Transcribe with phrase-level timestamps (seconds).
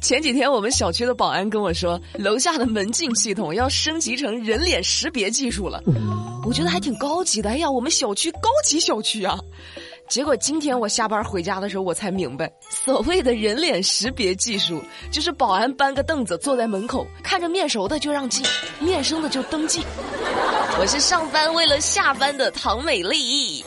[0.00, 5.82] 前几天我们小区的保安跟我说，楼下的门禁系统要升级成人脸识别技术了，
[6.44, 7.50] 我觉得还挺高级的。
[7.50, 9.38] 哎呀，我们小区高级小区啊！
[10.08, 14.82] 结果今天我下班回家的时候，我才明白，所谓的人脸识别技术，
[15.12, 18.44] 就是保安搬个凳子坐在门口，看着面熟的就让进，
[18.80, 19.82] 面生的就登记。
[20.80, 23.62] 我是上班为了下班的唐美丽。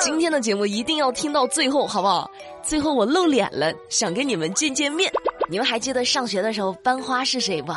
[0.00, 2.30] 今天的节目一定要听到最后，好不好？
[2.62, 5.10] 最后我露脸了，想跟你们见见面。
[5.48, 7.72] 你们还记得上学的时候班花是谁不？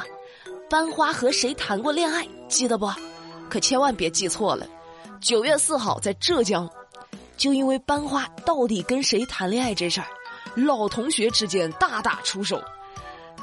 [0.70, 2.28] 班花和谁谈过恋爱？
[2.48, 2.90] 记得不？
[3.50, 4.66] 可千万别记错了。
[5.22, 6.70] 九月四号在浙江，
[7.38, 10.08] 就因为班花到底跟谁谈恋爱这事儿，
[10.56, 12.62] 老同学之间大打出手。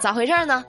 [0.01, 0.65] 咋回事儿呢？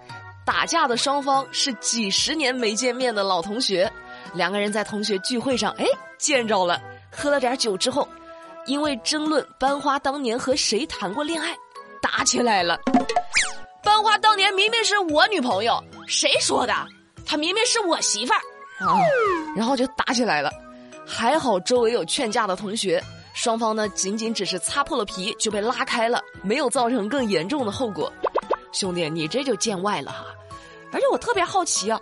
[0.45, 3.91] 打架的双方是几十年没见面的老同学，
[4.33, 5.85] 两个人在同学聚会上哎
[6.17, 8.07] 见着了，喝了点酒之后，
[8.65, 11.55] 因为争论班花当年和谁谈过恋爱，
[12.01, 12.79] 打起来了。
[13.97, 16.73] 班花当年明明是我女朋友，谁说的？
[17.25, 18.95] 她明明是我媳妇儿啊！
[19.55, 20.51] 然后就打起来了，
[21.03, 28.13] 还好周围有劝架的同学，双方呢仅仅只是擦破了皮就被拉开了，没有造成更严重的后果。
[28.71, 30.25] 兄弟，你这就见外了哈！
[30.91, 31.99] 而且我特别好奇啊，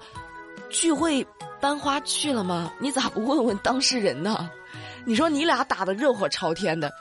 [0.70, 1.26] 聚会
[1.62, 2.70] 班花去了吗？
[2.78, 4.50] 你咋不问问当事人呢？
[5.06, 6.92] 你说你俩打的热火朝天的，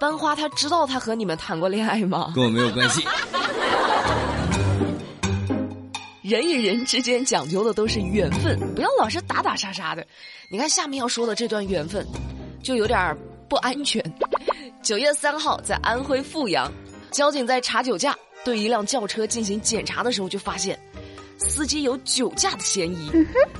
[0.00, 2.32] 班花她知道她和你们谈过恋爱吗？
[2.34, 3.06] 跟我没有关系。
[6.30, 10.06] 人与人之间讲究的都是缘分，不要老是打打杀杀的。
[10.48, 12.06] 你看下面要说的这段缘分，
[12.62, 14.00] 就有点不安全。
[14.80, 16.72] 九月三号，在安徽阜阳，
[17.10, 20.78] 交警在查酒驾，对一辆轿车进行检查的时候，就发现
[21.36, 23.10] 司机有酒驾的嫌疑。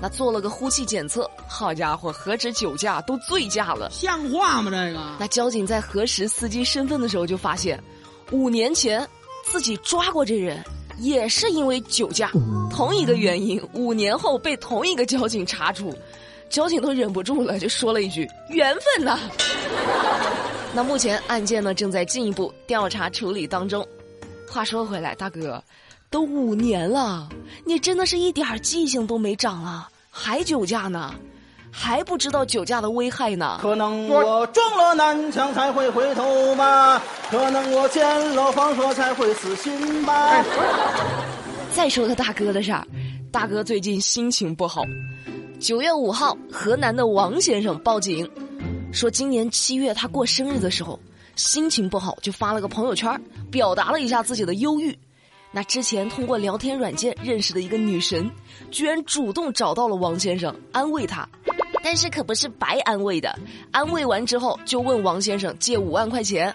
[0.00, 3.90] 那做了个呼气检测，好家伙，何止酒驾，都醉驾了。
[3.90, 4.70] 像话吗？
[4.70, 5.16] 这个？
[5.18, 7.82] 那交警在核实司机身份的时候，就发现
[8.30, 9.04] 五年前
[9.42, 10.64] 自己抓过这人。
[11.00, 12.30] 也是因为酒驾，
[12.70, 15.94] 同一个原因，五年后被同一个交警查处，
[16.48, 19.18] 交警都忍不住了，就说了一句：“缘分呐。
[20.72, 23.86] ”那目前案件呢正在进一步调查处理当中。
[24.48, 25.62] 话说回来，大哥，
[26.10, 27.28] 都五年了，
[27.64, 31.14] 你真的是一点记性都没长啊，还酒驾呢？
[31.70, 33.58] 还不知道酒驾的危害呢？
[33.62, 37.00] 可能我撞了南墙才会回头吧，
[37.30, 38.04] 可能我见
[38.34, 40.44] 了黄河才会死心吧。
[41.72, 42.84] 再说个大哥的事儿，
[43.30, 44.82] 大哥最近心情不好。
[45.60, 48.28] 九月五号，河南的王先生报警，
[48.92, 50.98] 说今年七月他过生日的时候
[51.36, 53.20] 心情不好，就发了个朋友圈，
[53.50, 54.98] 表达了一下自己的忧郁。
[55.52, 58.30] 那之前通过聊天软件认识的一个女神，
[58.70, 61.28] 居然主动找到了王先生，安慰他。
[61.82, 63.36] 但是可不是白安慰的，
[63.72, 66.54] 安慰完之后就问王先生借五万块钱，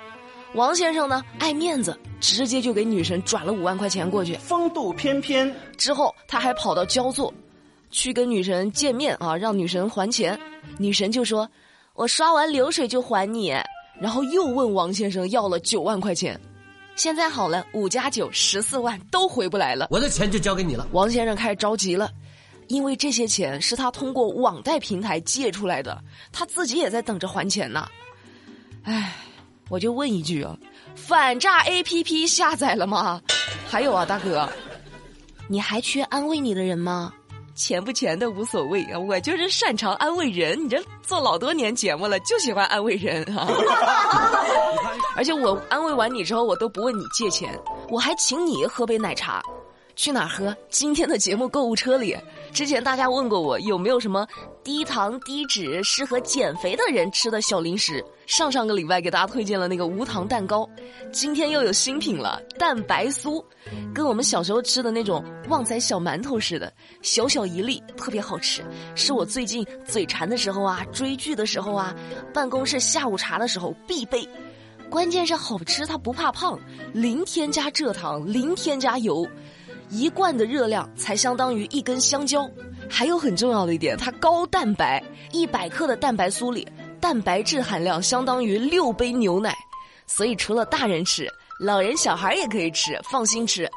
[0.53, 4.35] 王先生呢爱面子，直接就给女神转了五万块钱过去。
[4.35, 7.33] 风度翩翩之后，他还跑到焦作，
[7.91, 10.39] 去跟女神见面啊，让女神还钱。
[10.77, 11.49] 女神就说
[11.93, 13.53] ：“我刷完流水就还你。”
[13.99, 16.39] 然后又问王先生要了九万块钱。
[16.95, 20.87] 现在好了，五加九十四万都回不来了，我的钱就交给你了。
[20.91, 22.09] 王先生开始着急了。
[22.67, 27.87] 因为这些钱是他通过网贷平台借出来的，他自己也在等着还钱呢。
[28.83, 29.15] 唉，
[29.69, 30.57] 我就问一句啊，
[30.95, 33.21] 反诈 APP 下载了吗？
[33.67, 34.47] 还有啊，大哥，
[35.47, 37.13] 你还缺安慰你的人吗？
[37.55, 40.61] 钱不钱的无所谓啊，我就是擅长安慰人。
[40.65, 43.47] 你这做老多年节目了，就喜欢安慰人啊。
[45.15, 47.57] 而且我安慰完你之后，我都不问你借钱，
[47.89, 49.41] 我还请你喝杯奶茶。
[49.95, 50.55] 去哪儿喝？
[50.69, 52.15] 今天的节目购物车里。
[52.51, 54.27] 之前大家问过我有没有什么
[54.63, 58.03] 低糖低脂适合减肥的人吃的小零食。
[58.27, 60.67] 上上个礼拜给大家推荐了那个无糖蛋糕，
[61.11, 63.43] 今天又有新品了，蛋白酥，
[63.93, 68.63] 跟我们小时候吃的那种旺仔小馒头似的，小小一粒，特别好吃，
[68.95, 71.95] 是我最近嘴馋的时候啊，追剧的时候啊，
[72.33, 74.27] 办公室下午茶的时候必备。
[74.89, 76.59] 关键是好吃，它不怕胖，
[76.93, 79.27] 零添加蔗糖，零添加油。
[79.89, 82.49] 一罐的热量才相当于一根香蕉，
[82.89, 86.67] 还有很重要的一点，它高蛋白，一百克的蛋白酥里
[86.99, 89.55] 蛋白质含量相当于六杯牛奶，
[90.07, 91.27] 所以除了大人吃，
[91.59, 93.69] 老人小孩也可以吃，放心吃。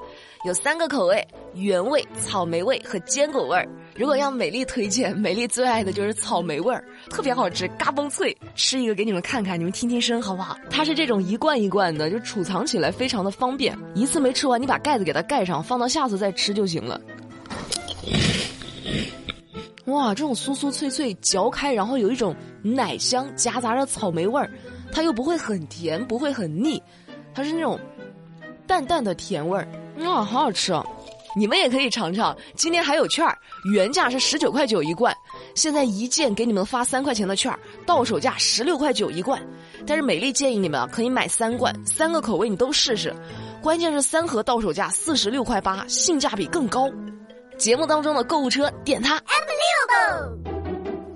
[0.44, 3.68] 有三个口味：原味、草莓味和坚果味儿。
[3.96, 8.36] 如果要美丽推荐，美丽最爱的就是草莓味儿，特别好吃，嘎嘣脆。
[8.54, 10.56] 吃一个给你们看看，你们听听声好不好？
[10.70, 17.00] 它是这种一罐一罐的，就储藏起来非常的方便，一次没吃完，你把盖子给它盖上，放到下次再吃就行了。
[19.86, 24.50] 哇，这种酥酥脆脆，嚼开然后有一种奶香夹杂着草莓味儿，
[24.92, 26.82] 它又不会很甜，不会很腻，
[27.34, 27.80] 它是那种
[28.66, 29.66] 淡淡的甜味儿。
[29.96, 30.86] 嗯，好好吃哦。
[31.38, 33.38] 你们也可以尝尝，今天还有券儿，
[33.72, 35.16] 原价是十九块九一罐，
[35.54, 37.56] 现在一件给你们发三块钱的券儿，
[37.86, 39.40] 到手价十六块九一罐。
[39.86, 43.14] 但是美丽建议你们啊，可以买三罐，三个口味你都试试。
[43.62, 46.90] 关键是三盒到手价四十六块八，性价比更高。
[47.56, 49.22] 节目当中的购物车点它。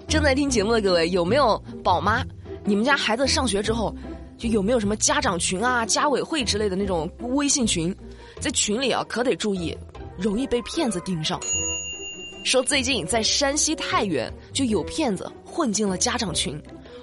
[0.06, 2.22] 正在听节目的各位，有没有宝妈？
[2.64, 3.92] 你们家孩子上学之后，
[4.38, 7.92] 就有没有什么家长群啊、家委会之类的那种微信群？
[8.38, 9.76] 在群里啊，可得注意。
[10.18, 11.40] 容易被骗子盯上。
[12.44, 16.60] 说最近在山西太原就有骗子混进了家长群，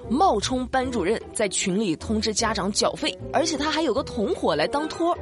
[0.10, 5.18] 冒充班主任在群里通知家长缴费，而且他还有个同伙来当托，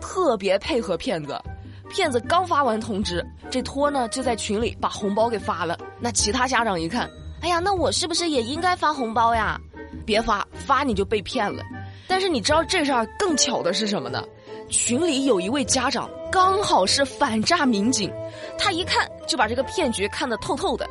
[0.00, 1.40] 特别配合骗子。
[1.88, 5.78] 骗子刚发完通知，这托呢就在群里把红包给发了。
[6.00, 7.10] 那其他家长一看，
[7.40, 9.60] 哎呀，那我是不是也应该发红包呀？
[10.04, 11.64] 别发，发你就被骗了。
[12.06, 14.24] 但是你知道这事儿更巧的是什么呢？
[14.68, 18.12] 群里有一位家长刚好是反诈民警，
[18.56, 20.86] 他一看就把这个骗局看得透透的，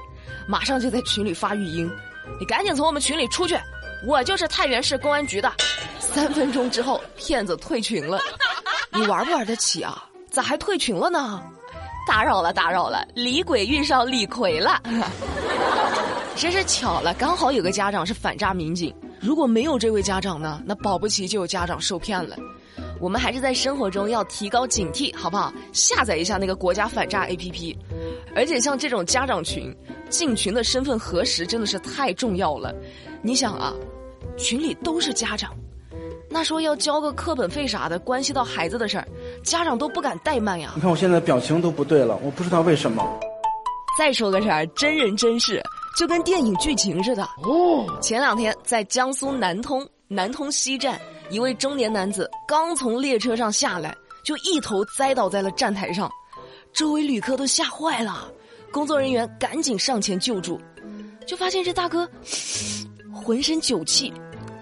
[0.47, 1.89] 马上就在群里发语音
[2.39, 3.57] ：“你赶紧从我们群里出去，
[4.05, 5.51] 我就是太原市公安局的。”
[5.99, 8.19] 三分钟之后，骗子退群了。
[8.91, 10.03] 你玩不玩得起啊？
[10.29, 11.41] 咋还退群了呢？
[12.07, 14.81] 打扰了，打扰了，李鬼遇上李逵了。
[16.35, 18.93] 真是巧了，刚好有个家长是反诈民警。
[19.21, 22.35] 如果没有这位家长呢，那保不齐就有家长受骗了。
[22.99, 25.53] 我们还是在生活中要提高警惕，好不好？
[25.71, 27.75] 下载一下那个国家反诈 APP，
[28.35, 29.73] 而且像这种家长群，
[30.09, 32.75] 进群的身份核实真的是太重要了。
[33.21, 33.73] 你想啊，
[34.37, 35.55] 群里都是家长，
[36.29, 39.07] 那说要交个课本费啥的，关系到孩子的事儿，
[39.43, 40.73] 家长都不敢怠慢呀。
[40.75, 43.19] 你看我现在表情都不对了，我不知道为什么。
[43.97, 45.61] 再说个事儿，真人真事，
[45.97, 47.85] 就跟电影剧情似的哦。
[48.01, 50.99] 前两天在江苏南通南通西站。
[51.29, 56.09] 一位中年男子刚从列车上下来，就一头栽倒在了站台上，
[56.73, 58.31] 周围旅客都吓坏了，
[58.71, 60.59] 工作人员赶紧上前救助，
[61.27, 62.09] 就发现这大哥
[63.13, 64.11] 浑身酒气，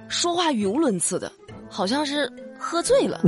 [0.09, 1.31] 说话语无伦次的，
[1.69, 3.21] 好像是喝醉了。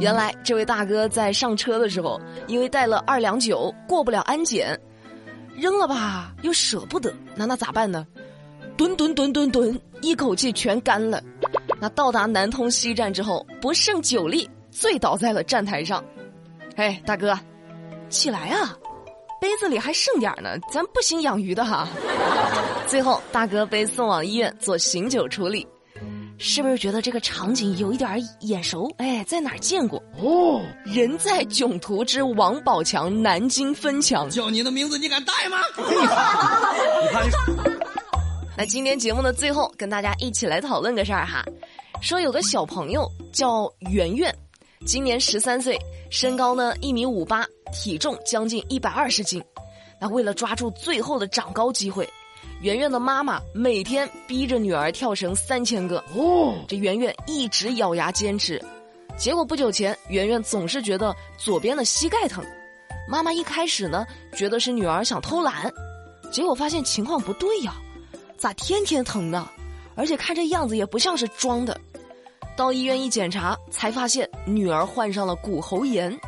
[0.00, 4.78] 原来这位大哥在上车的时候，因为带了二两酒过不了安检，
[5.54, 8.06] 扔了吧又舍不得，那那咋办呢？
[8.76, 11.22] 吨吨吨吨吨，一口气全干了。
[11.80, 16.02] 那到达南通西站之后，不胜酒力，醉倒在了站台上。
[16.76, 17.38] 哎，大哥，
[18.08, 18.76] 起来啊！
[19.40, 21.86] 杯子里还剩点呢，咱不行养鱼的哈。
[22.88, 25.66] 最后，大哥被送往医院做醒酒处理。
[26.38, 28.90] 是不是觉得这个场景有一点眼熟？
[28.98, 30.02] 哎，在哪儿见过？
[30.18, 34.28] 哦，人在囧途之王宝强南京分强。
[34.28, 35.58] 叫你的名字，你敢带吗？
[35.78, 37.75] 你看。
[38.58, 41.44] 那今天节目的最后，跟大家一起来讨论个事儿哈，
[42.00, 44.34] 说有个小朋友叫圆圆，
[44.86, 49.44] 今年十三岁，身高呢一米五八，体重将近一百二十斤。
[50.00, 52.08] 那为了抓住最后的长高机会，
[52.62, 56.02] 圆圆的妈妈每天逼着女儿跳绳三千个。
[56.14, 58.58] 哦，这圆圆一直咬牙坚持，
[59.18, 62.42] 结果不久前，圆圆总是觉得左边的膝盖疼。
[63.06, 65.70] 妈妈一开始呢，觉得是女儿想偷懒，
[66.32, 67.74] 结果发现情况不对呀。
[68.36, 69.48] 咋天天疼呢？
[69.94, 71.80] 而且看这样子也不像是装的。
[72.56, 76.18] 到医院一检查，才发现女儿患上了骨喉炎。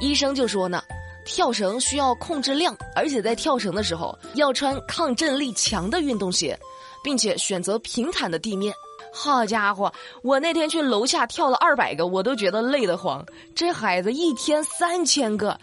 [0.00, 0.82] 医生就说呢，
[1.24, 6.58] 跳绳需要控制量，而且在跳绳的时候要穿抗震力强的运动鞋，
[7.04, 8.74] 并且选择平坦的地面。
[9.12, 9.92] 好家伙，
[10.22, 13.24] 我那天去楼下跳了二百个，我都觉得累得慌。
[13.54, 15.58] 这孩子一天三千个，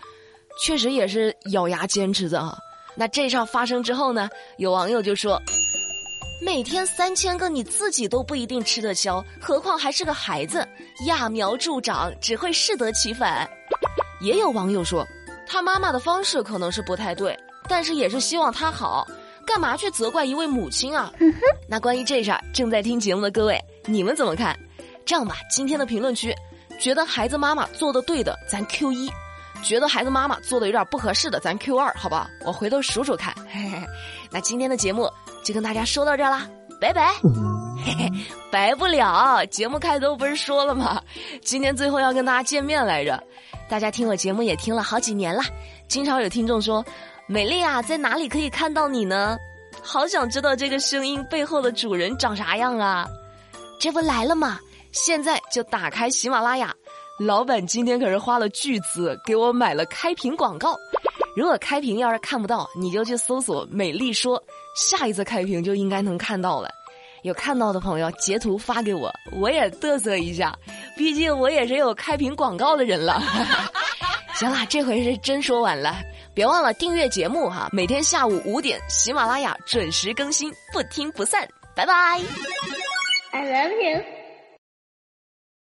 [0.64, 2.58] 确实也是咬牙坚持的啊。
[3.00, 4.30] 那这事儿发生之后呢？
[4.58, 5.42] 有网友就说
[6.44, 10.68] ：“每天三千个你自己都不一定吃得消，何况还是个孩子，
[11.08, 13.50] 揠苗助长只会适得其反。”
[14.20, 15.08] 也有网友说
[15.48, 17.40] ：“他妈妈的方式可能是不太对，
[17.70, 19.08] 但是也是希望他好，
[19.48, 21.10] 干嘛去责怪一位母亲啊？”
[21.70, 24.60] 那关于这事儿，正在听节目的各位，你们怎么看？
[25.06, 26.36] 这样吧，今天的评论区，
[26.82, 29.10] 觉得孩子妈妈做的对的，咱 Q 一。
[29.64, 32.30] 觉得孩子妈妈做的有点不合适的，咱 Q 二，好吧？
[32.46, 33.34] 我回头数数看。
[33.52, 33.82] 嘿 嘿
[34.32, 35.10] 那今天的节目
[35.44, 36.48] 就跟大家说到这啦，
[36.80, 37.14] 拜拜。
[37.84, 38.12] 嘿嘿，
[38.52, 41.02] 白不了，节目开头不是说了吗？
[41.42, 43.22] 今天最后要跟大家见面来着。
[43.70, 45.44] 大家听我节目也听了好几年了，
[45.88, 46.84] 经常有听众说
[47.28, 49.38] ：“美丽啊，在哪里可以看到你呢？”
[49.82, 53.08] 好想知道这个声音背后的主人长啥样啊！
[53.80, 54.60] 这不来了吗？
[54.92, 56.74] 现在就打开喜马拉雅。
[57.20, 60.78] 老板今天可是花了巨资给我买了开屏广告，
[61.36, 64.42] 如果开屏要是看不到，你就去搜索“美丽说”，
[64.74, 66.70] 下一次开屏就应该能看到了。
[67.24, 70.58] 有看到的朋友截图发给我，我也嘚瑟一下。
[70.96, 73.22] 毕竟我也是有开屏广告的人了。
[74.36, 75.98] 行了，这回是真说完了，
[76.34, 81.46] 别忘了订阅节目哈，每天下午五点，喜马拉雅准时更新，不听不散，
[81.76, 82.22] 拜拜。
[83.32, 84.19] I love you.